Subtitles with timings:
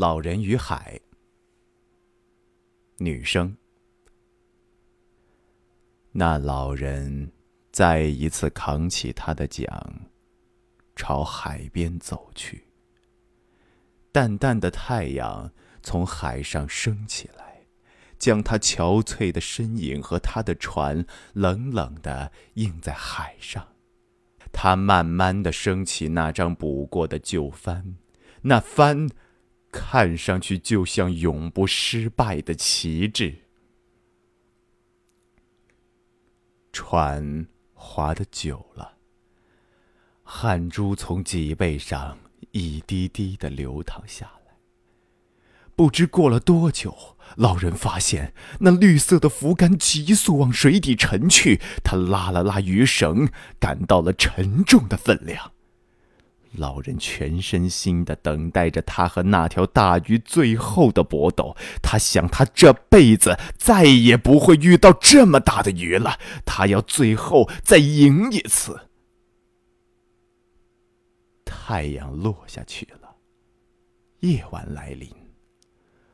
[0.00, 1.00] 老人与海。
[2.98, 3.56] 女生。
[6.12, 7.32] 那老人
[7.72, 9.66] 再一次扛起他的桨，
[10.94, 12.68] 朝海边走去。
[14.12, 17.66] 淡淡的太阳从海上升起来，
[18.20, 23.66] 将他憔悴的身影和他的船冷冷的映在海上。
[24.52, 27.96] 他慢慢的升起那张补过的旧帆，
[28.42, 29.08] 那帆
[29.70, 33.34] 看上去就像永不失败的旗帜。
[36.72, 38.96] 船划得久了，
[40.22, 42.18] 汗珠从脊背上
[42.52, 44.56] 一滴滴的流淌下来。
[45.74, 51.60] 不知过了多久，老人发现那绿色的浮杆急速往水底沉去。
[51.84, 53.28] 他拉了拉鱼绳，
[53.60, 55.52] 感到了沉重的分量。
[56.52, 61.54] 老人全身心的等待着他和那条大鱼最后的搏斗。
[61.82, 66.18] 他想，他这辈子再也不会遇到这么大的鱼了。
[66.46, 68.88] 他要最后再赢一次。
[71.44, 73.16] 太阳落下去了，
[74.20, 75.08] 夜晚来临。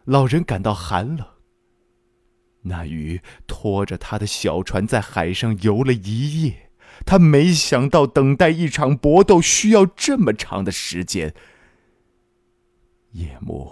[0.05, 1.27] 老人感到寒冷。
[2.63, 6.64] 那鱼拖着他的小船在海上游了一夜。
[7.05, 11.35] 他没想到，等待一场搏斗需要这么长的时间。
[13.13, 13.71] 夜幕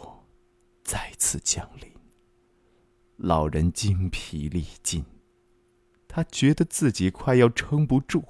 [0.85, 1.91] 再次降临，
[3.17, 5.05] 老人精疲力尽，
[6.07, 8.27] 他觉得自己快要撑不住了。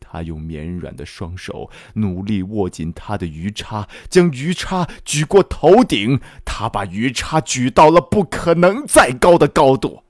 [0.00, 6.20] 他用绵软的双手努力握紧他的鱼叉，将鱼叉举过头顶。
[6.46, 10.04] 他把鱼叉举到了不可能再高的高度。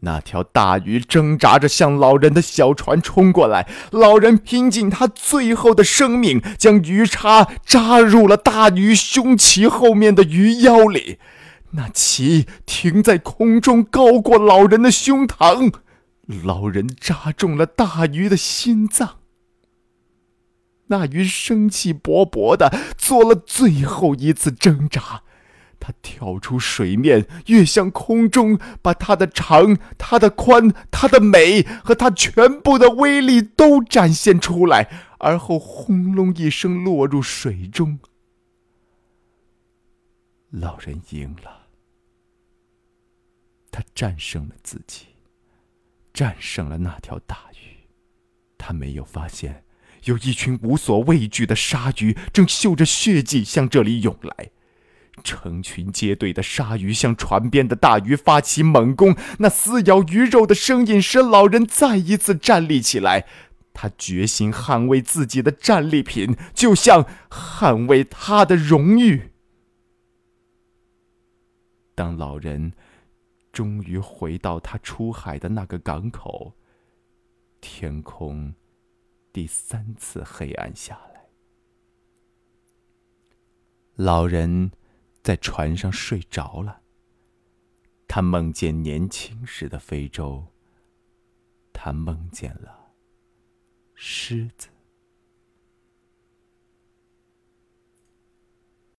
[0.00, 11.18] 那条大鱼挣扎着向老人的小船冲过来，老人拼尽他最后的生命，将鱼叉扎入了大鱼胸鳍后面的鱼腰里。
[11.72, 15.74] 那鳍停在空中，高过老人的胸膛。
[16.44, 19.16] 老人扎中了大鱼的心脏。
[20.86, 25.22] 那鱼生气勃勃的做了最后一次挣扎。
[25.80, 37.98] 他跳出水面，跃向空中，把他的长、他的宽、他的美和他全部的威力都展现出来，而后轰隆一声落入水中。
[40.50, 41.66] 老人赢了，
[43.70, 45.06] 他战胜了自己，
[46.12, 47.86] 战胜了那条大鱼。
[48.56, 49.64] 他没有发现，
[50.04, 54.50] 有一群无所畏惧的鲨鱼正嗅着血迹向这里涌来。
[55.22, 63.26] 成群结队的鲨鱼向船边的大鱼发起猛攻，那撕咬鱼肉的声音使老人再一次站立起来。
[63.72, 69.30] 他决心捍卫自己的战利品，就像捍卫他的荣誉。
[71.94, 72.72] 当老人
[73.52, 76.54] 终于回到他出海的那个港口，
[77.60, 78.54] 天空
[79.32, 81.28] 第三次黑暗下来。
[83.94, 84.72] 老人。
[85.28, 86.80] 在船上睡着了。
[88.06, 90.42] 他梦见年轻时的非洲。
[91.70, 92.94] 他梦见了
[93.94, 94.68] 狮子。